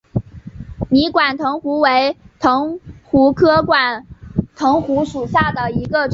[0.89, 4.07] 泥管藤壶为藤壶科管
[4.55, 6.09] 藤壶属下的一个种。